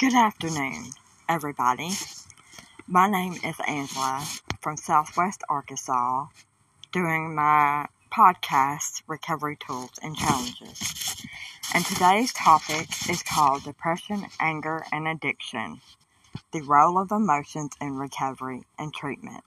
Good 0.00 0.14
afternoon, 0.14 0.92
everybody. 1.28 1.90
My 2.86 3.06
name 3.06 3.34
is 3.34 3.56
Angela 3.68 4.24
from 4.62 4.78
Southwest 4.78 5.42
Arkansas, 5.46 6.28
doing 6.90 7.34
my 7.34 7.86
podcast, 8.10 9.02
Recovery 9.06 9.58
Tools 9.60 9.98
and 10.02 10.16
Challenges. 10.16 11.26
And 11.74 11.84
today's 11.84 12.32
topic 12.32 12.88
is 13.10 13.22
called 13.22 13.64
Depression, 13.64 14.24
Anger, 14.40 14.86
and 14.90 15.06
Addiction 15.06 15.82
The 16.50 16.62
Role 16.62 16.96
of 16.96 17.12
Emotions 17.12 17.72
in 17.78 17.98
Recovery 17.98 18.62
and 18.78 18.94
Treatment. 18.94 19.44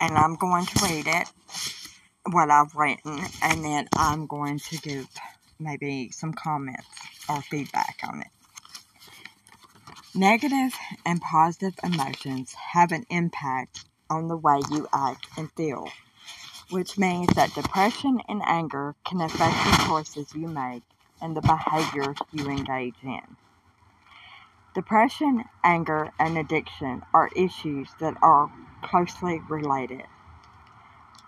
And 0.00 0.16
I'm 0.16 0.36
going 0.36 0.66
to 0.66 0.84
read 0.84 1.08
it, 1.08 1.28
what 2.30 2.52
I've 2.52 2.76
written, 2.76 3.18
and 3.42 3.64
then 3.64 3.88
I'm 3.96 4.28
going 4.28 4.60
to 4.60 4.78
give 4.78 5.08
maybe 5.58 6.12
some 6.12 6.34
comments 6.34 6.86
or 7.28 7.42
feedback 7.42 7.98
on 8.04 8.20
it. 8.20 8.28
Negative 10.16 10.72
and 11.04 11.20
positive 11.20 11.74
emotions 11.82 12.54
have 12.54 12.92
an 12.92 13.04
impact 13.10 13.84
on 14.08 14.28
the 14.28 14.36
way 14.36 14.60
you 14.70 14.86
act 14.92 15.26
and 15.36 15.50
feel, 15.56 15.88
which 16.70 16.96
means 16.96 17.26
that 17.34 17.52
depression 17.52 18.20
and 18.28 18.40
anger 18.46 18.94
can 19.04 19.20
affect 19.20 19.56
the 19.56 19.84
choices 19.88 20.32
you 20.32 20.46
make 20.46 20.84
and 21.20 21.36
the 21.36 21.40
behaviors 21.40 22.16
you 22.30 22.48
engage 22.48 22.94
in. 23.02 23.22
Depression, 24.72 25.46
anger, 25.64 26.12
and 26.20 26.38
addiction 26.38 27.02
are 27.12 27.30
issues 27.34 27.88
that 27.98 28.16
are 28.22 28.52
closely 28.82 29.40
related. 29.48 30.04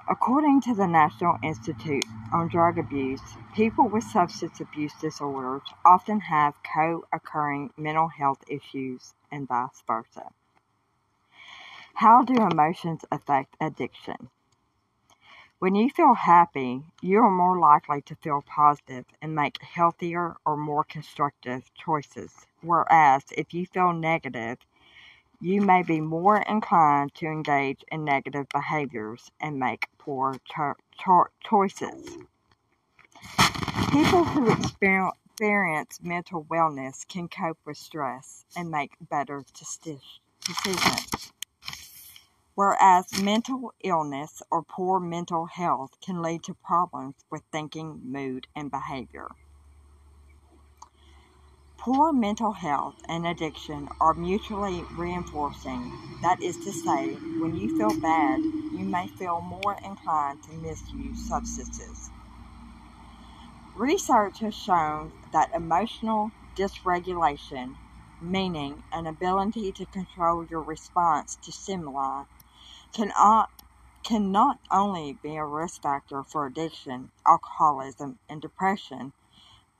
According 0.09 0.60
to 0.60 0.74
the 0.74 0.87
National 0.87 1.37
Institute 1.42 2.05
on 2.33 2.47
Drug 2.47 2.78
Abuse, 2.78 3.20
people 3.56 3.88
with 3.88 4.05
substance 4.05 4.60
abuse 4.60 4.95
disorders 5.01 5.62
often 5.84 6.20
have 6.20 6.55
co 6.62 7.05
occurring 7.12 7.73
mental 7.77 8.06
health 8.06 8.45
issues 8.47 9.14
and 9.33 9.48
vice 9.48 9.83
versa. 9.84 10.31
How 11.94 12.22
do 12.22 12.34
emotions 12.34 13.05
affect 13.11 13.56
addiction? 13.61 14.31
When 15.58 15.75
you 15.75 15.91
feel 15.91 16.14
happy, 16.14 16.84
you 17.03 17.19
are 17.19 17.31
more 17.31 17.59
likely 17.59 18.03
to 18.03 18.14
feel 18.14 18.44
positive 18.47 19.06
and 19.20 19.34
make 19.34 19.61
healthier 19.61 20.36
or 20.44 20.56
more 20.56 20.84
constructive 20.84 21.75
choices. 21.75 22.47
Whereas 22.61 23.25
if 23.33 23.53
you 23.53 23.66
feel 23.66 23.92
negative, 23.92 24.59
you 25.41 25.61
may 25.61 25.83
be 25.83 26.01
more 26.01 26.39
inclined 26.42 27.15
to 27.15 27.27
engage 27.27 27.84
in 27.92 28.05
negative 28.05 28.47
behaviors 28.53 29.31
and 29.41 29.59
make 29.59 29.87
poor 29.98 30.37
cho- 30.45 30.75
cho- 30.98 31.28
choices. 31.41 32.19
People 33.91 34.25
who 34.25 34.51
experience 34.53 36.01
mental 36.03 36.45
wellness 36.45 37.06
can 37.06 37.28
cope 37.28 37.59
with 37.65 37.77
stress 37.77 38.45
and 38.56 38.70
make 38.70 38.93
better 39.01 39.45
decisions. 39.59 40.20
Whereas 42.55 43.23
mental 43.23 43.75
illness 43.84 44.43
or 44.50 44.62
poor 44.62 44.98
mental 44.98 45.47
health 45.47 46.00
can 46.00 46.23
lead 46.23 46.43
to 46.45 46.55
problems 46.55 47.15
with 47.31 47.43
thinking, 47.53 48.00
mood, 48.03 48.47
and 48.56 48.71
behavior. 48.71 49.28
Poor 51.87 52.12
mental 52.12 52.51
health 52.51 52.97
and 53.09 53.25
addiction 53.25 53.89
are 54.01 54.12
mutually 54.12 54.83
reinforcing. 54.98 55.93
That 56.20 56.43
is 56.43 56.56
to 56.65 56.73
say, 56.73 57.15
when 57.39 57.55
you 57.55 57.69
feel 57.77 57.95
bad, 58.01 58.41
you 58.41 58.84
may 58.84 59.06
feel 59.06 59.41
more 59.41 59.77
inclined 59.84 60.43
to 60.43 60.53
misuse 60.55 61.28
substances. 61.28 62.11
Research 63.77 64.41
has 64.41 64.53
shown 64.53 65.12
that 65.33 65.55
emotional 65.55 66.33
dysregulation, 66.56 67.77
meaning 68.21 68.83
an 68.93 69.06
ability 69.06 69.71
to 69.71 69.87
control 69.87 70.45
your 70.50 70.62
response 70.62 71.39
to 71.45 71.53
stimuli, 71.53 72.25
can, 72.93 73.12
uh, 73.17 73.47
can 74.03 74.33
not 74.33 74.59
only 74.72 75.21
be 75.22 75.37
a 75.37 75.44
risk 75.44 75.83
factor 75.83 76.25
for 76.25 76.47
addiction, 76.47 77.12
alcoholism, 77.25 78.19
and 78.28 78.43
depression 78.43 79.12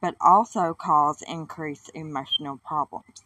but 0.01 0.15
also 0.21 0.75
cause 0.75 1.23
increased 1.23 1.91
emotional 1.95 2.59
problems. 2.59 3.23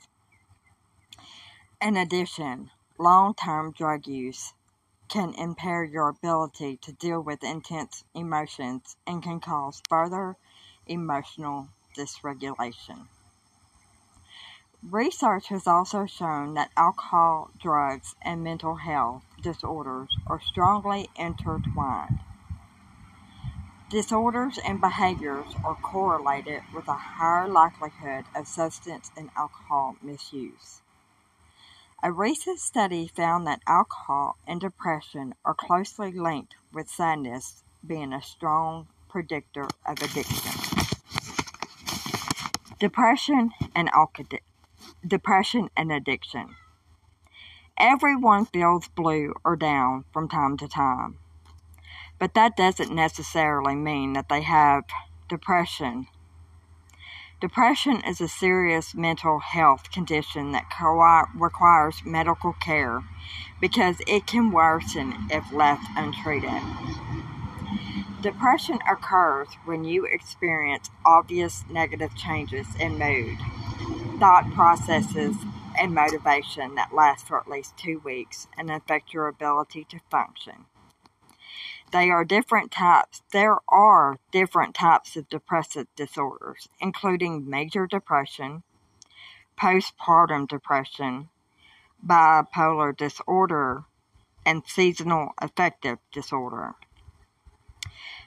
In 1.80 1.96
addition, 1.96 2.70
long 2.98 3.34
term 3.34 3.72
drug 3.72 4.06
use 4.06 4.52
can 5.08 5.34
impair 5.34 5.82
your 5.82 6.08
ability 6.08 6.76
to 6.76 6.92
deal 6.92 7.20
with 7.20 7.42
intense 7.42 8.04
emotions 8.14 8.96
and 9.06 9.22
can 9.22 9.40
cause 9.40 9.82
further 9.88 10.36
emotional 10.86 11.68
dysregulation. 11.96 13.08
Research 14.82 15.48
has 15.48 15.66
also 15.66 16.06
shown 16.06 16.54
that 16.54 16.70
alcohol, 16.76 17.50
drugs, 17.60 18.14
and 18.22 18.42
mental 18.42 18.76
health 18.76 19.24
disorders 19.42 20.16
are 20.26 20.40
strongly 20.40 21.10
intertwined. 21.16 22.20
Disorders 23.90 24.56
and 24.64 24.80
behaviors 24.80 25.52
are 25.64 25.74
correlated 25.74 26.62
with 26.72 26.86
a 26.86 26.92
higher 26.92 27.48
likelihood 27.48 28.24
of 28.36 28.46
substance 28.46 29.10
and 29.16 29.30
alcohol 29.36 29.96
misuse. 30.00 30.80
A 32.00 32.12
recent 32.12 32.60
study 32.60 33.08
found 33.08 33.48
that 33.48 33.62
alcohol 33.66 34.36
and 34.46 34.60
depression 34.60 35.34
are 35.44 35.54
closely 35.54 36.12
linked 36.12 36.54
with 36.72 36.88
sadness 36.88 37.64
being 37.84 38.12
a 38.12 38.22
strong 38.22 38.86
predictor 39.08 39.66
of 39.84 40.00
addiction. 40.00 40.52
Depression 42.78 43.50
and 43.74 43.90
depression 45.04 45.68
and 45.76 45.90
addiction. 45.90 46.54
Everyone 47.76 48.44
feels 48.44 48.86
blue 48.86 49.34
or 49.44 49.56
down 49.56 50.04
from 50.12 50.28
time 50.28 50.56
to 50.58 50.68
time. 50.68 51.18
But 52.20 52.34
that 52.34 52.56
doesn't 52.56 52.94
necessarily 52.94 53.74
mean 53.74 54.12
that 54.12 54.28
they 54.28 54.42
have 54.42 54.84
depression. 55.28 56.06
Depression 57.40 58.02
is 58.06 58.20
a 58.20 58.28
serious 58.28 58.94
mental 58.94 59.38
health 59.38 59.90
condition 59.90 60.52
that 60.52 60.70
co- 60.70 61.24
requires 61.34 62.02
medical 62.04 62.52
care 62.52 63.02
because 63.58 64.02
it 64.06 64.26
can 64.26 64.52
worsen 64.52 65.14
if 65.30 65.50
left 65.50 65.86
untreated. 65.96 66.62
Depression 68.20 68.78
occurs 68.86 69.48
when 69.64 69.84
you 69.84 70.04
experience 70.04 70.90
obvious 71.06 71.64
negative 71.70 72.14
changes 72.14 72.66
in 72.78 72.98
mood, 72.98 73.38
thought 74.18 74.52
processes, 74.52 75.36
and 75.78 75.94
motivation 75.94 76.74
that 76.74 76.94
last 76.94 77.26
for 77.26 77.40
at 77.40 77.48
least 77.48 77.78
two 77.78 77.98
weeks 78.04 78.46
and 78.58 78.70
affect 78.70 79.14
your 79.14 79.26
ability 79.26 79.84
to 79.84 79.98
function. 80.10 80.66
They 81.92 82.10
are 82.10 82.24
different 82.24 82.70
types. 82.70 83.22
There 83.32 83.58
are 83.68 84.18
different 84.30 84.74
types 84.74 85.16
of 85.16 85.28
depressive 85.28 85.88
disorders, 85.96 86.68
including 86.80 87.50
major 87.50 87.86
depression, 87.86 88.62
postpartum 89.58 90.48
depression, 90.48 91.28
bipolar 92.06 92.96
disorder, 92.96 93.84
and 94.46 94.62
seasonal 94.66 95.32
affective 95.38 95.98
disorder. 96.12 96.74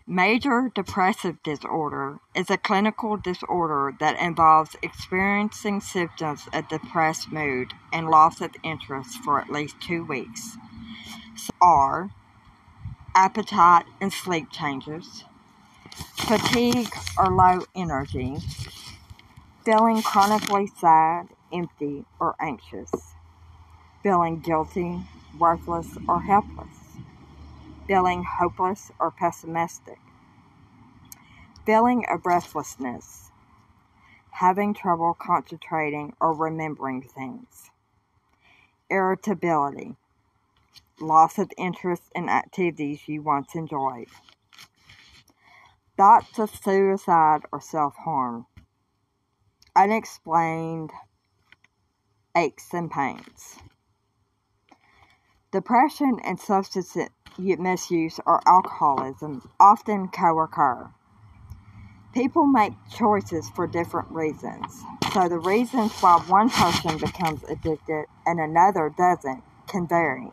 Major 0.05 0.69
depressive 0.75 1.41
disorder 1.43 2.19
is 2.35 2.49
a 2.49 2.57
clinical 2.57 3.15
disorder 3.15 3.95
that 4.01 4.19
involves 4.19 4.75
experiencing 4.81 5.79
symptoms 5.79 6.49
of 6.51 6.67
depressed 6.67 7.31
mood 7.31 7.71
and 7.93 8.09
loss 8.09 8.41
of 8.41 8.51
interest 8.63 9.19
for 9.23 9.39
at 9.39 9.49
least 9.49 9.79
two 9.79 10.03
weeks. 10.03 10.57
Are 11.61 12.09
appetite 13.15 13.85
and 14.01 14.11
sleep 14.11 14.51
changes, 14.51 15.23
fatigue 16.15 16.91
or 17.17 17.29
low 17.29 17.61
energy, 17.75 18.37
feeling 19.63 20.01
chronically 20.01 20.67
sad, 20.67 21.27
empty, 21.51 22.05
or 22.19 22.35
anxious, 22.39 22.89
feeling 24.01 24.39
guilty, 24.39 25.01
worthless, 25.37 25.97
or 26.07 26.21
helpless, 26.21 26.97
feeling 27.87 28.23
hopeless 28.39 28.91
or 28.99 29.11
pessimistic, 29.11 29.99
feeling 31.65 32.03
of 32.09 32.23
breathlessness, 32.23 33.31
having 34.31 34.73
trouble 34.73 35.13
concentrating 35.13 36.13
or 36.19 36.33
remembering 36.33 37.01
things, 37.01 37.69
irritability, 38.89 39.95
loss 40.99 41.37
of 41.37 41.51
interest 41.57 42.03
in 42.15 42.29
activities 42.29 43.07
you 43.07 43.21
once 43.21 43.55
enjoyed, 43.55 44.07
thoughts 45.97 46.39
of 46.39 46.49
suicide 46.49 47.41
or 47.51 47.61
self 47.61 47.95
harm, 47.95 48.45
unexplained 49.75 50.91
aches 52.35 52.73
and 52.73 52.89
pains. 52.89 53.59
Depression 55.51 56.19
and 56.23 56.39
substance 56.39 56.97
misuse 57.37 58.19
or 58.25 58.41
alcoholism 58.47 59.47
often 59.59 60.07
co 60.07 60.39
occur. 60.39 60.89
People 62.13 62.45
make 62.45 62.73
choices 62.91 63.49
for 63.49 63.65
different 63.67 64.09
reasons. 64.11 64.83
So 65.13 65.27
the 65.29 65.39
reasons 65.39 65.91
why 65.99 66.23
one 66.27 66.49
person 66.49 66.97
becomes 66.97 67.43
addicted 67.43 68.05
and 68.25 68.39
another 68.39 68.93
doesn't 68.95 69.43
can 69.67 69.87
vary. 69.87 70.31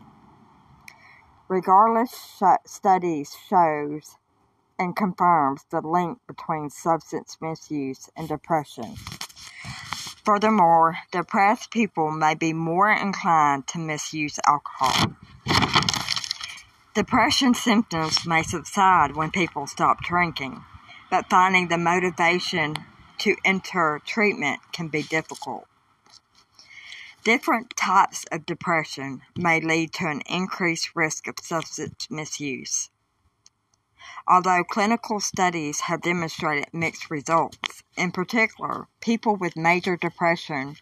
Regardless, 1.51 2.37
sh- 2.37 2.63
studies 2.65 3.35
shows 3.49 4.15
and 4.79 4.95
confirms 4.95 5.65
the 5.69 5.81
link 5.81 6.19
between 6.25 6.69
substance 6.69 7.37
misuse 7.41 8.09
and 8.15 8.29
depression. 8.29 8.95
Furthermore, 10.23 10.99
depressed 11.11 11.69
people 11.69 12.09
may 12.09 12.35
be 12.35 12.53
more 12.53 12.89
inclined 12.89 13.67
to 13.67 13.79
misuse 13.79 14.39
alcohol. 14.47 15.17
Depression 16.95 17.53
symptoms 17.53 18.25
may 18.25 18.43
subside 18.43 19.17
when 19.17 19.29
people 19.29 19.67
stop 19.67 20.01
drinking, 20.01 20.63
but 21.09 21.29
finding 21.29 21.67
the 21.67 21.77
motivation 21.77 22.77
to 23.17 23.35
enter 23.43 23.99
treatment 24.05 24.61
can 24.71 24.87
be 24.87 25.03
difficult. 25.03 25.67
Different 27.23 27.75
types 27.77 28.25
of 28.31 28.47
depression 28.47 29.21
may 29.37 29.61
lead 29.61 29.93
to 29.93 30.07
an 30.07 30.21
increased 30.21 30.95
risk 30.95 31.27
of 31.27 31.35
substance 31.39 32.07
misuse. 32.09 32.89
Although 34.27 34.63
clinical 34.63 35.19
studies 35.19 35.81
have 35.81 36.01
demonstrated 36.01 36.73
mixed 36.73 37.11
results, 37.11 37.83
in 37.95 38.11
particular, 38.11 38.87
people 39.01 39.35
with 39.35 39.55
major 39.55 39.95
depression 39.95 40.77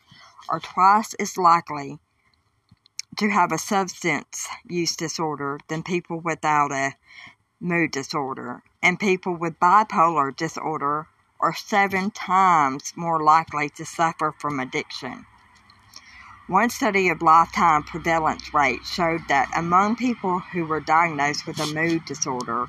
are 0.48 0.62
twice 0.62 1.14
as 1.16 1.38
likely 1.38 2.00
to 3.18 3.30
have 3.30 3.52
a 3.52 3.58
substance 3.58 4.48
use 4.66 4.96
disorder 4.96 5.60
than 5.68 5.84
people 5.84 6.22
without 6.22 6.72
a 6.72 6.96
mood 7.60 7.92
disorder, 7.92 8.64
and 8.82 8.98
people 8.98 9.36
with 9.36 9.60
bipolar 9.60 10.34
disorder 10.34 11.08
are 11.42 11.54
seven 11.54 12.12
times 12.12 12.94
more 12.96 13.22
likely 13.22 13.68
to 13.72 13.86
suffer 13.86 14.34
from 14.40 14.62
addiction. 14.62 15.26
One 16.50 16.70
study 16.72 17.10
of 17.10 17.22
lifetime 17.22 17.84
prevalence 17.84 18.56
rate 18.56 18.84
showed 18.84 19.28
that 19.28 19.52
among 19.56 19.98
people 19.98 20.40
who 20.40 20.66
were 20.66 20.80
diagnosed 20.80 21.46
with 21.46 21.60
a 21.60 21.68
mood 21.68 22.06
disorder, 22.06 22.66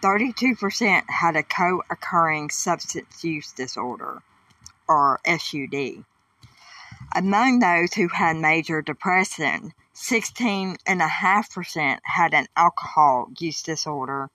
32% 0.00 1.10
had 1.10 1.36
a 1.36 1.42
co 1.42 1.82
occurring 1.90 2.48
substance 2.48 3.22
use 3.22 3.52
disorder, 3.52 4.22
or 4.88 5.20
SUD. 5.26 6.06
Among 7.14 7.58
those 7.58 7.92
who 7.92 8.08
had 8.08 8.36
major 8.36 8.80
depression, 8.80 9.74
16.5% 9.94 11.98
had 12.02 12.32
an 12.32 12.46
alcohol 12.56 13.28
use 13.38 13.62
disorder, 13.62 14.30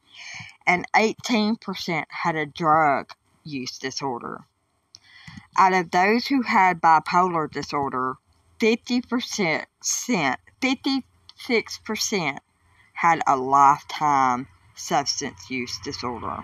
and 0.67 0.85
18% 0.93 2.05
had 2.09 2.35
a 2.35 2.45
drug 2.45 3.11
use 3.43 3.79
disorder. 3.79 4.41
Out 5.57 5.73
of 5.73 5.89
those 5.89 6.27
who 6.27 6.43
had 6.43 6.79
bipolar 6.79 7.49
disorder, 7.49 8.17
50%, 8.61 9.65
56% 10.61 12.37
had 12.93 13.23
a 13.25 13.35
lifetime 13.35 14.47
substance 14.75 15.49
use 15.49 15.79
disorder. 15.83 16.43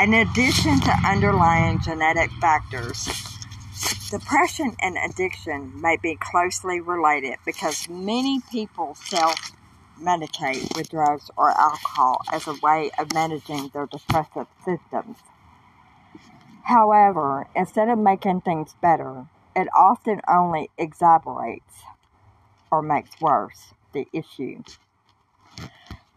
In 0.00 0.14
addition 0.14 0.78
to 0.80 0.92
underlying 1.04 1.80
genetic 1.80 2.30
factors, 2.40 3.08
depression 4.08 4.76
and 4.80 4.96
addiction 4.98 5.72
may 5.80 5.96
be 5.96 6.14
closely 6.14 6.80
related 6.80 7.38
because 7.44 7.88
many 7.88 8.40
people 8.52 8.94
self 8.94 9.50
medicate 10.00 10.76
with 10.76 10.90
drugs 10.90 11.28
or 11.36 11.50
alcohol 11.50 12.20
as 12.32 12.46
a 12.46 12.54
way 12.62 12.92
of 13.00 13.12
managing 13.12 13.68
their 13.74 13.86
depressive 13.86 14.46
symptoms. 14.64 15.16
However, 16.62 17.48
instead 17.56 17.88
of 17.88 17.98
making 17.98 18.42
things 18.42 18.76
better, 18.80 19.26
it 19.58 19.68
often 19.76 20.20
only 20.28 20.70
exacerbates 20.78 21.82
or 22.70 22.80
makes 22.80 23.20
worse 23.20 23.74
the 23.92 24.06
issue. 24.12 24.62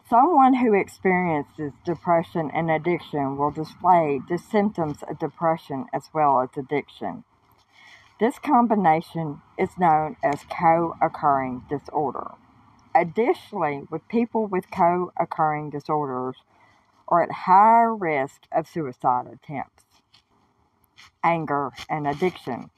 Someone 0.08 0.54
who 0.56 0.74
experiences 0.74 1.72
depression 1.84 2.52
and 2.54 2.70
addiction 2.70 3.38
will 3.38 3.50
display 3.50 4.22
the 4.30 4.38
symptoms 4.38 5.04
of 5.10 5.18
depression 5.18 5.88
as 5.92 6.10
well 6.14 6.42
as 6.42 6.50
addiction. 6.56 7.24
This 8.20 8.38
combination 8.38 9.42
is 9.58 9.80
known 9.80 10.18
as 10.24 10.44
co 10.44 10.96
occurring 11.02 11.64
disorder. 11.68 12.34
Additionally, 12.94 13.88
with 13.90 14.08
people 14.08 14.46
with 14.46 14.70
co 14.70 15.12
occurring 15.18 15.72
disorders 15.72 16.36
are 17.08 17.24
at 17.24 17.32
higher 17.32 17.96
risk 17.96 18.44
of 18.52 18.68
suicide 18.68 19.28
attempts, 19.28 19.86
anger, 21.24 21.72
and 21.90 22.08
addiction. 22.08 22.70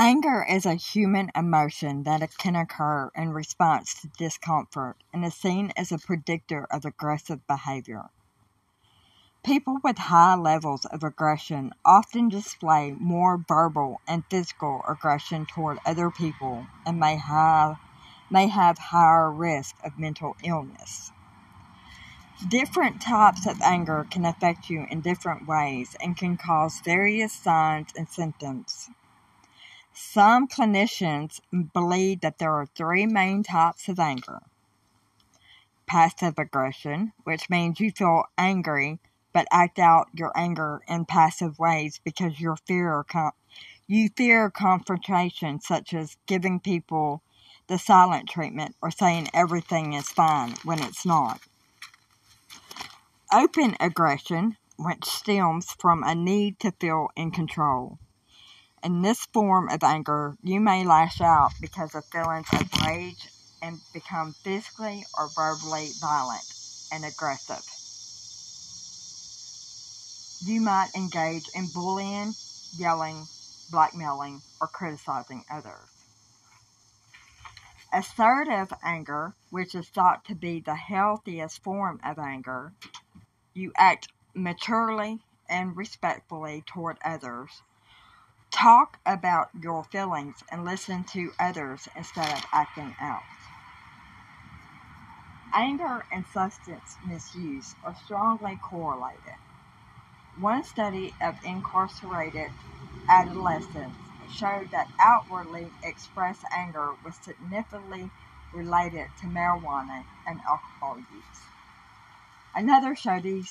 Anger 0.00 0.46
is 0.48 0.64
a 0.64 0.74
human 0.74 1.28
emotion 1.34 2.04
that 2.04 2.22
can 2.38 2.54
occur 2.54 3.10
in 3.16 3.32
response 3.32 4.00
to 4.00 4.06
discomfort 4.16 5.02
and 5.12 5.24
is 5.24 5.34
seen 5.34 5.72
as 5.76 5.90
a 5.90 5.98
predictor 5.98 6.68
of 6.70 6.84
aggressive 6.84 7.44
behavior. 7.48 8.04
People 9.42 9.80
with 9.82 9.98
high 9.98 10.36
levels 10.36 10.84
of 10.84 11.02
aggression 11.02 11.72
often 11.84 12.28
display 12.28 12.94
more 13.00 13.44
verbal 13.48 14.00
and 14.06 14.22
physical 14.30 14.84
aggression 14.88 15.46
toward 15.46 15.80
other 15.84 16.12
people 16.12 16.68
and 16.86 17.00
may 17.00 17.16
have, 17.16 17.78
may 18.30 18.46
have 18.46 18.78
higher 18.78 19.32
risk 19.32 19.74
of 19.82 19.98
mental 19.98 20.36
illness. 20.44 21.10
Different 22.46 23.02
types 23.02 23.48
of 23.48 23.60
anger 23.62 24.06
can 24.08 24.24
affect 24.24 24.70
you 24.70 24.86
in 24.88 25.00
different 25.00 25.48
ways 25.48 25.96
and 26.00 26.16
can 26.16 26.36
cause 26.36 26.78
various 26.84 27.32
signs 27.32 27.88
and 27.96 28.08
symptoms. 28.08 28.90
Some 30.00 30.46
clinicians 30.46 31.40
believe 31.72 32.20
that 32.20 32.38
there 32.38 32.52
are 32.52 32.66
three 32.66 33.04
main 33.04 33.42
types 33.42 33.88
of 33.88 33.98
anger 33.98 34.42
passive 35.88 36.38
aggression, 36.38 37.12
which 37.24 37.50
means 37.50 37.80
you 37.80 37.90
feel 37.90 38.26
angry 38.38 39.00
but 39.32 39.48
act 39.50 39.80
out 39.80 40.08
your 40.14 40.30
anger 40.36 40.82
in 40.86 41.04
passive 41.04 41.58
ways 41.58 42.00
because 42.04 42.38
you 42.38 42.54
fear 42.64 43.04
you 43.88 44.08
fear 44.16 44.50
confrontation, 44.50 45.60
such 45.60 45.92
as 45.92 46.16
giving 46.26 46.60
people 46.60 47.20
the 47.66 47.76
silent 47.76 48.28
treatment 48.28 48.76
or 48.80 48.92
saying 48.92 49.26
everything 49.34 49.94
is 49.94 50.08
fine 50.10 50.54
when 50.62 50.78
it's 50.78 51.04
not. 51.04 51.40
Open 53.32 53.76
aggression, 53.80 54.58
which 54.76 55.04
stems 55.04 55.72
from 55.72 56.04
a 56.04 56.14
need 56.14 56.60
to 56.60 56.70
feel 56.70 57.08
in 57.16 57.32
control. 57.32 57.98
In 58.84 59.02
this 59.02 59.26
form 59.32 59.68
of 59.70 59.82
anger, 59.82 60.36
you 60.42 60.60
may 60.60 60.84
lash 60.84 61.20
out 61.20 61.50
because 61.60 61.96
of 61.96 62.04
feelings 62.12 62.46
of 62.52 62.68
rage 62.86 63.28
and 63.60 63.80
become 63.92 64.36
physically 64.44 65.04
or 65.16 65.28
verbally 65.34 65.90
violent 66.00 66.44
and 66.92 67.04
aggressive. 67.04 67.62
You 70.44 70.60
might 70.60 70.90
engage 70.94 71.48
in 71.54 71.66
bullying, 71.66 72.36
yelling, 72.78 73.26
blackmailing, 73.68 74.42
or 74.60 74.68
criticizing 74.68 75.44
others. 75.50 75.88
Assertive 77.92 78.72
anger, 78.84 79.34
which 79.50 79.74
is 79.74 79.88
thought 79.88 80.24
to 80.26 80.36
be 80.36 80.60
the 80.60 80.76
healthiest 80.76 81.64
form 81.64 81.98
of 82.04 82.18
anger, 82.18 82.72
you 83.54 83.72
act 83.76 84.08
maturely 84.34 85.18
and 85.48 85.76
respectfully 85.76 86.62
toward 86.64 86.98
others 87.04 87.50
Talk 88.52 88.98
about 89.06 89.50
your 89.60 89.84
feelings 89.84 90.42
and 90.50 90.64
listen 90.64 91.04
to 91.12 91.32
others 91.38 91.88
instead 91.96 92.32
of 92.38 92.44
acting 92.52 92.96
out. 93.00 93.24
Anger 95.54 96.06
and 96.12 96.26
substance 96.26 96.98
misuse 97.06 97.76
are 97.84 97.94
strongly 97.96 98.58
correlated. 98.62 99.36
One 100.38 100.64
study 100.64 101.14
of 101.20 101.36
incarcerated 101.44 102.50
adolescents 103.08 103.98
showed 104.30 104.70
that 104.72 104.88
outwardly 105.00 105.72
expressed 105.82 106.44
anger 106.52 106.94
was 107.04 107.16
significantly 107.16 108.10
related 108.52 109.08
to 109.20 109.26
marijuana 109.26 110.04
and 110.26 110.40
alcohol 110.48 110.98
use. 111.00 111.57
Another 112.58 112.96
study, 112.96 113.44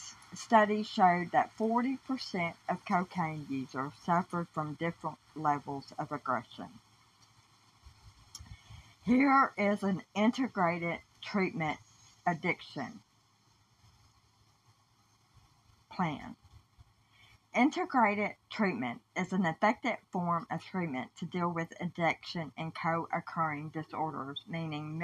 showed 0.84 1.32
that 1.32 1.58
40% 1.58 2.54
of 2.68 2.84
cocaine 2.84 3.48
users 3.50 3.94
suffered 4.04 4.50
from 4.50 4.74
different 4.74 5.18
levels 5.34 5.94
of 5.98 6.12
aggression. 6.12 6.68
Here 9.06 9.54
is 9.58 9.82
an 9.82 10.04
integrated 10.14 11.00
treatment 11.22 11.80
addiction 12.28 13.00
plan. 15.90 16.36
Integrated 17.56 18.36
treatment 18.50 19.00
is 19.16 19.32
an 19.32 19.46
effective 19.46 20.00
form 20.12 20.48
of 20.52 20.62
treatment 20.66 21.12
to 21.20 21.26
deal 21.26 21.50
with 21.50 21.72
addiction 21.80 22.52
and 22.58 22.76
co 22.76 23.08
occurring 23.14 23.70
disorders, 23.70 24.44
meaning 24.50 25.02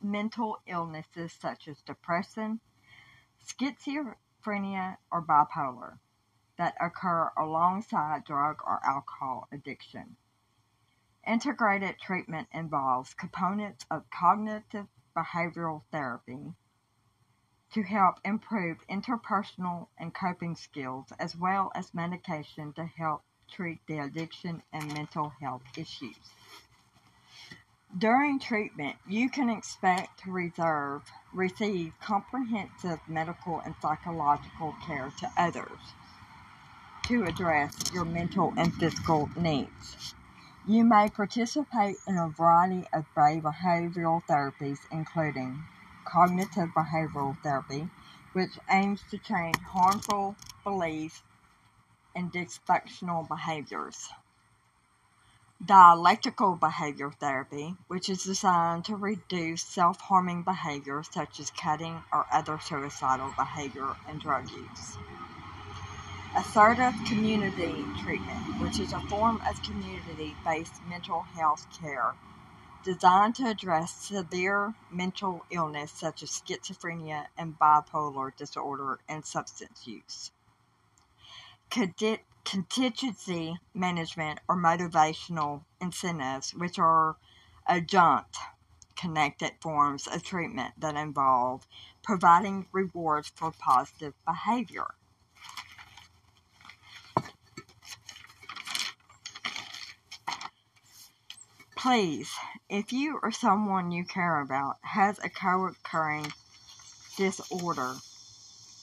mental 0.00 0.58
illnesses 0.66 1.34
such 1.34 1.68
as 1.68 1.82
depression, 1.82 2.58
schizophrenia, 3.44 4.96
or 5.10 5.22
bipolar 5.22 5.98
that 6.56 6.76
occur 6.80 7.32
alongside 7.36 8.24
drug 8.24 8.62
or 8.64 8.80
alcohol 8.84 9.48
addiction. 9.50 10.16
Integrated 11.26 11.98
treatment 11.98 12.48
involves 12.52 13.14
components 13.14 13.86
of 13.90 14.10
cognitive 14.10 14.86
behavioral 15.16 15.82
therapy 15.90 16.54
to 17.72 17.82
help 17.82 18.16
improve 18.24 18.86
interpersonal 18.88 19.88
and 19.96 20.14
coping 20.14 20.54
skills, 20.54 21.12
as 21.18 21.34
well 21.36 21.72
as 21.74 21.94
medication 21.94 22.72
to 22.74 22.84
help 22.84 23.22
treat 23.48 23.80
the 23.86 23.98
addiction 23.98 24.62
and 24.72 24.92
mental 24.92 25.30
health 25.40 25.62
issues. 25.76 26.16
During 27.96 28.38
treatment, 28.38 28.96
you 29.06 29.28
can 29.28 29.50
expect 29.50 30.20
to 30.24 30.32
reserve, 30.32 31.02
receive 31.32 31.92
comprehensive 32.00 33.00
medical 33.06 33.60
and 33.60 33.74
psychological 33.82 34.74
care 34.86 35.12
to 35.18 35.30
others 35.36 35.94
to 37.04 37.24
address 37.24 37.92
your 37.92 38.06
mental 38.06 38.54
and 38.56 38.72
physical 38.74 39.28
needs. 39.36 40.14
You 40.66 40.84
may 40.84 41.10
participate 41.10 41.96
in 42.06 42.16
a 42.16 42.28
variety 42.28 42.86
of 42.94 43.04
behavioral 43.14 44.22
therapies, 44.24 44.78
including 44.90 45.64
cognitive 46.06 46.70
behavioral 46.70 47.36
therapy, 47.42 47.90
which 48.32 48.58
aims 48.70 49.02
to 49.10 49.18
change 49.18 49.58
harmful 49.58 50.36
beliefs 50.64 51.22
and 52.14 52.32
dysfunctional 52.32 53.28
behaviors. 53.28 54.08
Dialectical 55.64 56.56
behavior 56.56 57.12
therapy, 57.12 57.76
which 57.86 58.08
is 58.08 58.24
designed 58.24 58.84
to 58.86 58.96
reduce 58.96 59.62
self 59.62 60.00
harming 60.00 60.42
behaviors 60.42 61.08
such 61.12 61.38
as 61.38 61.52
cutting 61.52 62.02
or 62.12 62.26
other 62.32 62.58
suicidal 62.58 63.32
behavior 63.36 63.94
and 64.08 64.20
drug 64.20 64.50
use. 64.50 64.96
Assertive 66.36 66.94
community 67.06 67.84
treatment, 68.02 68.60
which 68.60 68.80
is 68.80 68.92
a 68.92 69.00
form 69.02 69.40
of 69.48 69.62
community 69.62 70.34
based 70.44 70.82
mental 70.88 71.22
health 71.22 71.68
care 71.80 72.14
designed 72.82 73.36
to 73.36 73.48
address 73.48 73.94
severe 73.94 74.74
mental 74.90 75.44
illness 75.50 75.92
such 75.92 76.24
as 76.24 76.30
schizophrenia 76.30 77.26
and 77.38 77.56
bipolar 77.56 78.34
disorder 78.36 78.98
and 79.08 79.24
substance 79.24 79.86
use. 79.86 80.32
Contingency 82.44 83.56
management 83.74 84.40
or 84.48 84.56
motivational 84.56 85.64
incentives, 85.80 86.52
which 86.54 86.78
are 86.78 87.16
adjunct 87.66 88.36
connected 88.96 89.52
forms 89.60 90.06
of 90.06 90.22
treatment 90.22 90.74
that 90.78 90.96
involve 90.96 91.66
providing 92.02 92.66
rewards 92.72 93.28
for 93.34 93.50
positive 93.50 94.14
behavior. 94.26 94.94
Please, 101.76 102.30
if 102.68 102.92
you 102.92 103.18
or 103.22 103.32
someone 103.32 103.90
you 103.90 104.04
care 104.04 104.40
about 104.40 104.76
has 104.82 105.18
a 105.18 105.28
co 105.28 105.66
occurring 105.66 106.32
disorder, 107.16 107.94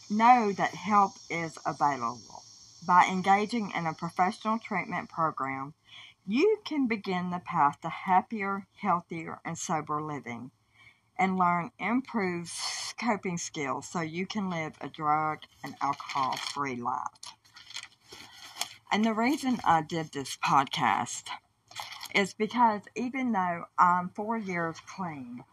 know 0.09 0.51
that 0.51 0.73
help 0.75 1.13
is 1.29 1.57
available. 1.65 2.38
By 2.85 3.05
engaging 3.05 3.71
in 3.71 3.85
a 3.85 3.93
professional 3.93 4.57
treatment 4.59 5.09
program, 5.09 5.73
you 6.25 6.59
can 6.65 6.87
begin 6.87 7.29
the 7.29 7.39
path 7.39 7.81
to 7.81 7.89
happier, 7.89 8.67
healthier, 8.75 9.39
and 9.43 9.57
sober 9.57 10.01
living 10.01 10.51
and 11.17 11.37
learn 11.37 11.71
improved 11.77 12.51
coping 12.99 13.37
skills 13.37 13.87
so 13.87 13.99
you 14.01 14.25
can 14.25 14.49
live 14.49 14.73
a 14.79 14.87
drug 14.87 15.39
and 15.63 15.75
alcohol 15.81 16.37
free 16.37 16.75
life. 16.75 17.35
And 18.91 19.03
the 19.03 19.13
reason 19.13 19.59
I 19.63 19.81
did 19.81 20.11
this 20.11 20.37
podcast 20.37 21.25
is 22.15 22.33
because 22.33 22.81
even 22.95 23.33
though 23.33 23.65
I'm 23.77 24.09
four 24.09 24.37
years 24.37 24.77
clean, 24.87 25.43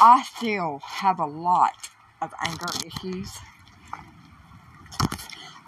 I 0.00 0.22
still 0.22 0.80
have 0.84 1.18
a 1.18 1.26
lot 1.26 1.88
of 2.20 2.34
anger 2.44 2.68
issues. 2.84 3.38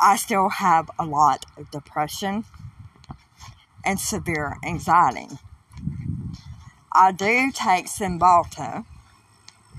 I 0.04 0.16
still 0.16 0.48
have 0.48 0.90
a 0.98 1.06
lot 1.06 1.46
of 1.56 1.70
depression 1.70 2.44
and 3.84 4.00
severe 4.00 4.56
anxiety. 4.64 5.28
I 6.92 7.12
do 7.12 7.52
take 7.52 7.86
Cymbalta 7.86 8.84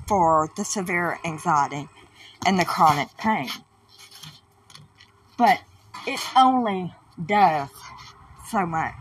for 0.07 0.49
the 0.55 0.63
severe 0.63 1.19
anxiety 1.25 1.89
and 2.45 2.57
the 2.57 2.63
chronic 2.63 3.09
pain, 3.17 3.49
but 5.37 5.59
it 6.07 6.21
only 6.37 6.93
does 7.25 7.67
so 8.49 8.65
much. 8.65 8.93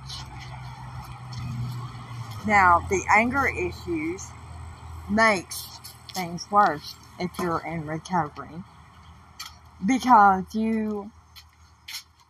Now, 2.48 2.84
the 2.90 3.04
anger 3.08 3.46
issues 3.46 4.26
makes 5.08 5.78
things 6.14 6.50
worse 6.50 6.96
if 7.20 7.30
you're 7.38 7.64
in 7.64 7.86
recovery 7.86 8.64
because 9.86 10.54
you 10.54 11.10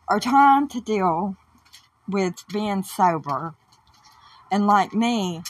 are 0.08 0.20
trying 0.20 0.68
to 0.68 0.80
deal 0.80 1.36
with 2.08 2.34
being 2.52 2.82
sober. 2.82 3.54
And 4.50 4.66
like 4.66 4.92
me, 4.92 5.42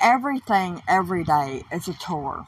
everything 0.00 0.82
every 0.88 1.24
day 1.24 1.62
is 1.72 1.88
a 1.88 1.94
chore. 1.94 2.46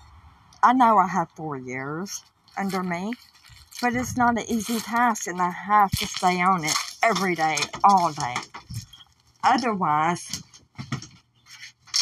I 0.63 0.73
know 0.73 0.99
I 0.99 1.07
have 1.07 1.29
four 1.31 1.57
years 1.57 2.25
under 2.57 2.83
me, 2.83 3.13
but 3.81 3.95
it's 3.95 4.17
not 4.17 4.39
an 4.39 4.45
easy 4.49 4.81
task, 4.81 5.27
and 5.27 5.41
I 5.41 5.51
have 5.51 5.91
to 5.93 6.07
stay 6.07 6.41
on 6.41 6.65
it 6.65 6.77
every 7.03 7.35
day, 7.35 7.59
all 7.85 8.13
day. 8.13 8.37
Otherwise, 9.45 10.43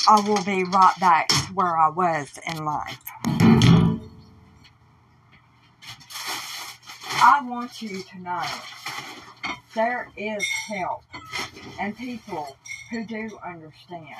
I 0.09 0.21
will 0.27 0.43
be 0.45 0.65
right 0.65 0.95
back 1.01 1.31
where 1.55 1.77
I 1.77 1.89
was 1.89 2.39
in 2.47 2.65
life. 2.65 3.03
I 7.27 7.41
want 7.41 7.81
you 7.81 8.03
to 8.03 8.21
know 8.21 8.43
there 9.75 10.11
is 10.15 10.45
help 10.69 11.05
and 11.81 11.97
people 11.97 12.55
who 12.91 13.07
do 13.07 13.39
understand. 13.43 14.15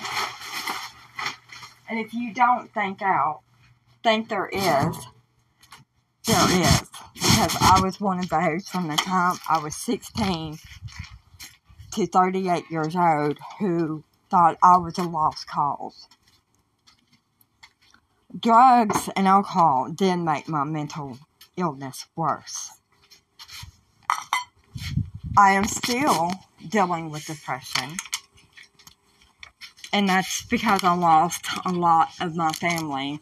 And 1.91 1.99
if 1.99 2.15
you 2.15 2.33
don't 2.33 2.73
think 2.73 3.03
out, 3.03 3.41
think 4.03 4.31
there 4.31 4.49
is, 4.51 4.97
there 6.27 6.63
is. 6.63 6.83
Because 7.13 7.55
I 7.61 7.79
was 7.83 8.01
one 8.01 8.21
of 8.21 8.31
those 8.31 8.67
from 8.71 8.89
the 8.89 8.97
time 8.97 9.37
I 9.51 9.59
was 9.59 9.77
16 9.77 10.57
to 11.93 12.07
38 12.07 12.65
years 12.71 12.97
old 12.97 13.39
who 13.59 14.03
thought 14.31 14.57
I 14.63 14.79
was 14.79 14.97
a 14.97 15.03
lost 15.03 15.47
cause. 15.47 16.09
Drugs 18.41 19.11
and 19.15 19.29
alcohol 19.29 19.91
did 19.95 20.17
make 20.17 20.49
my 20.49 20.65
mental 20.65 21.19
illness 21.59 22.07
worse. 22.17 22.71
I 25.37 25.51
am 25.55 25.65
still 25.65 26.31
dealing 26.69 27.11
with 27.11 27.27
depression, 27.27 27.97
and 29.93 30.09
that's 30.09 30.43
because 30.43 30.85
I 30.85 30.95
lost 30.95 31.47
a 31.67 31.73
lot 31.73 32.11
of 32.21 32.37
my 32.37 32.53
family 32.53 33.19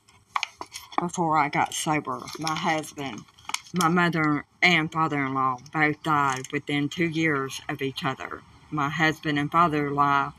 before 1.01 1.39
I 1.39 1.49
got 1.49 1.73
sober. 1.73 2.21
My 2.39 2.55
husband, 2.55 3.25
my 3.73 3.89
mother, 3.89 4.45
and 4.61 4.93
father 4.93 5.25
in 5.25 5.33
law 5.33 5.57
both 5.73 6.03
died 6.03 6.53
within 6.53 6.91
two 6.91 7.07
years 7.09 7.63
of 7.71 7.81
each 7.81 8.05
other. 8.05 8.43
My 8.71 8.91
husband 8.91 9.39
and 9.39 9.51
father 9.51 9.87
in 9.87 9.95
law 9.95 10.35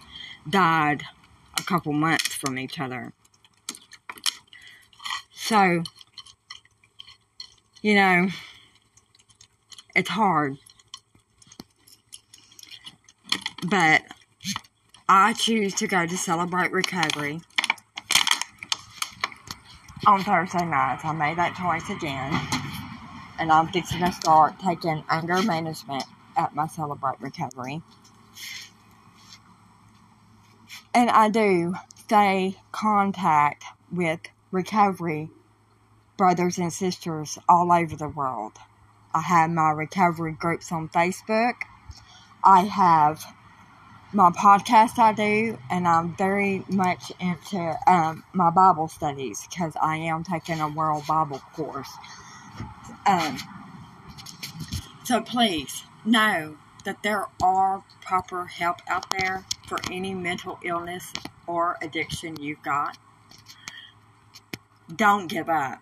died 0.48 1.04
a 1.58 1.64
couple 1.64 1.92
months 1.92 2.36
from 2.36 2.60
each 2.60 2.80
other. 2.80 3.14
So, 5.34 5.82
you 7.82 7.96
know, 7.96 8.28
it's 9.96 10.10
hard. 10.10 10.60
But 13.70 14.02
I 15.08 15.34
choose 15.34 15.74
to 15.76 15.88
go 15.88 16.06
to 16.06 16.18
celebrate 16.18 16.72
recovery 16.72 17.42
on 20.06 20.24
Thursday 20.24 20.66
nights. 20.66 21.06
I 21.06 21.14
made 21.14 21.38
that 21.38 21.56
choice 21.56 21.90
again. 21.90 22.40
And 23.40 23.52
I'm 23.52 23.68
fixing 23.68 24.00
to 24.00 24.12
start 24.12 24.60
taking 24.60 25.04
anger 25.10 25.42
management 25.42 26.04
at 26.38 26.54
my 26.54 26.68
Celebrate 26.68 27.20
Recovery. 27.20 27.82
And 30.94 31.10
I 31.10 31.30
do 31.30 31.76
stay 31.96 32.58
contact 32.72 33.64
with 33.92 34.20
recovery 34.52 35.30
brothers 36.18 36.58
and 36.58 36.72
sisters 36.72 37.40
all 37.50 37.72
over 37.72 37.96
the 37.96 38.08
world. 38.08 38.54
I 39.14 39.22
have 39.22 39.50
my 39.50 39.72
recovery 39.72 40.34
groups 40.34 40.72
on 40.72 40.90
Facebook. 40.90 41.56
I 42.44 42.62
have 42.62 43.26
my 44.14 44.30
podcast 44.32 45.00
I 45.00 45.14
do, 45.14 45.58
and 45.72 45.88
I'm 45.88 46.16
very 46.16 46.64
much 46.70 47.12
into 47.20 47.78
um, 47.88 48.24
my 48.34 48.52
Bible 48.52 48.88
studies 48.88 49.48
because 49.50 49.74
I 49.82 49.98
am 49.98 50.24
taking 50.24 50.60
a 50.60 50.70
World 50.70 51.08
Bible 51.08 51.42
course 51.54 51.90
Um, 53.06 53.38
so 55.04 55.22
please 55.22 55.84
know 56.06 56.58
that 56.86 57.04
there 57.04 57.28
are 57.42 57.84
proper 58.02 58.46
help 58.46 58.78
out 58.88 59.10
there 59.12 59.46
for 59.68 59.80
any 59.92 60.14
mental 60.14 60.60
illness 60.64 61.12
or 61.48 61.78
addiction 61.82 62.42
you've 62.42 62.64
got. 62.64 62.98
Don't 64.96 65.28
give 65.28 65.50
up. 65.50 65.82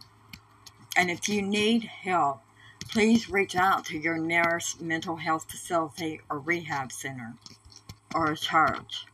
And 0.98 1.12
if 1.12 1.30
you 1.30 1.42
need 1.42 1.84
help, 1.84 2.42
please 2.90 3.30
reach 3.30 3.56
out 3.56 3.86
to 3.86 3.98
your 3.98 4.18
nearest 4.18 4.82
mental 4.82 5.18
health 5.18 5.50
facility 5.50 6.22
or 6.30 6.40
rehab 6.40 6.92
center 6.92 7.36
or 8.14 8.32
a 8.32 8.38
church. 8.38 9.06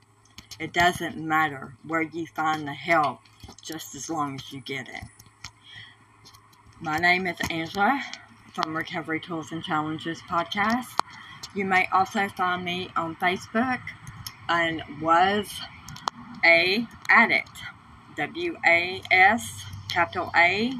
It 0.59 0.73
doesn't 0.73 1.17
matter 1.17 1.73
where 1.83 2.01
you 2.01 2.25
find 2.27 2.67
the 2.67 2.73
help, 2.73 3.19
just 3.61 3.95
as 3.95 4.09
long 4.09 4.35
as 4.35 4.51
you 4.51 4.61
get 4.61 4.87
it. 4.87 5.03
My 6.79 6.97
name 6.97 7.27
is 7.27 7.37
Angela 7.49 8.01
from 8.53 8.75
Recovery 8.75 9.19
Tools 9.19 9.51
and 9.51 9.63
Challenges 9.63 10.21
podcast. 10.29 10.87
You 11.55 11.65
may 11.65 11.87
also 11.91 12.27
find 12.29 12.63
me 12.63 12.89
on 12.95 13.15
Facebook 13.15 13.79
and 14.49 14.83
was 15.01 15.49
a 16.43 16.87
addict. 17.09 17.57
W 18.15 18.57
A 18.65 19.01
S 19.11 19.63
capital 19.89 20.31
A 20.35 20.73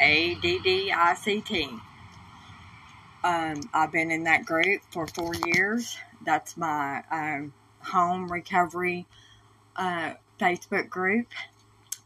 A 0.00 0.34
D 0.36 0.58
D 0.62 0.92
I 0.92 1.14
C 1.14 1.40
T. 1.40 1.68
Um, 3.22 3.60
I've 3.72 3.92
been 3.92 4.10
in 4.10 4.24
that 4.24 4.44
group 4.44 4.82
for 4.90 5.06
four 5.06 5.32
years. 5.46 5.96
That's 6.26 6.56
my 6.56 7.02
um, 7.10 7.54
home 7.80 8.30
recovery 8.30 9.06
uh, 9.76 10.14
Facebook 10.38 10.90
group, 10.90 11.28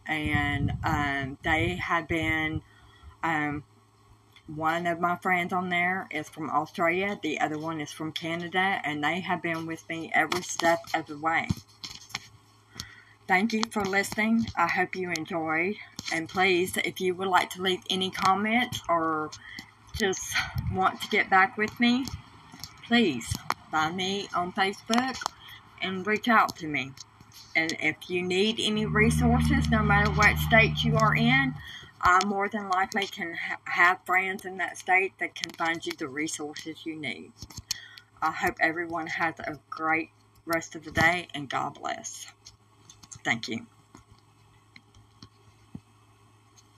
and 0.07 0.73
um, 0.85 1.39
they 1.43 1.77
have 1.77 2.07
been. 2.07 2.63
Um, 3.23 3.65
one 4.47 4.89
of 4.89 4.99
my 4.99 5.15
friends 5.17 5.53
on 5.53 5.69
there 5.69 6.09
is 6.11 6.29
from 6.29 6.51
Australia, 6.51 7.21
the 7.23 7.41
other 7.41 7.57
one 7.57 7.81
is 7.81 7.93
from 7.93 8.11
Canada, 8.11 8.81
and 8.83 9.05
they 9.05 9.21
have 9.21 9.43
been 9.43 9.65
with 9.65 9.89
me 9.89 10.11
every 10.13 10.43
step 10.43 10.81
of 10.93 11.07
the 11.07 11.17
way. 11.17 11.47
Thank 13.29 13.53
you 13.53 13.63
for 13.71 13.85
listening. 13.85 14.47
I 14.57 14.67
hope 14.67 14.97
you 14.97 15.13
enjoyed. 15.13 15.77
And 16.13 16.29
please, 16.29 16.77
if 16.79 17.01
you 17.01 17.15
would 17.15 17.29
like 17.29 17.51
to 17.51 17.63
leave 17.63 17.79
any 17.89 18.11
comments 18.11 18.83
or 18.89 19.31
just 19.97 20.35
want 20.73 21.01
to 21.03 21.09
get 21.11 21.31
back 21.31 21.57
with 21.57 21.79
me, 21.79 22.07
please 22.89 23.33
find 23.71 23.97
me 23.97 24.29
on 24.35 24.53
Facebook 24.53 25.17
and 25.81 26.07
reach 26.07 26.29
out 26.29 26.57
to 26.57 26.67
me. 26.67 26.93
And 27.57 27.77
if 27.81 28.09
you 28.09 28.23
need 28.23 28.61
any 28.61 28.87
resources, 28.87 29.71
no 29.71 29.83
matter 29.83 30.11
what 30.13 30.37
state 30.39 30.83
you 30.85 30.97
are 30.97 31.15
in, 31.15 31.55
I 32.01 32.25
more 32.25 32.49
than 32.49 32.69
likely 32.69 33.07
can 33.07 33.35
ha- 33.35 33.59
have 33.65 34.01
friends 34.07 34.45
in 34.45 34.57
that 34.59 34.79
state 34.79 35.13
that 35.19 35.35
can 35.35 35.53
find 35.53 35.85
you 35.85 35.93
the 35.93 36.09
resources 36.09 36.87
you 36.87 36.97
need. 36.97 37.33
I 38.23 38.31
hope 38.31 38.57
everyone 38.61 39.07
has 39.07 39.35
a 39.41 39.59
great 39.69 40.11
rest 40.47 40.75
of 40.75 40.85
the 40.85 40.91
day 40.91 41.29
and 41.35 41.49
God 41.49 41.75
bless. 41.81 42.27
Thank 43.25 43.49
you. 43.49 43.67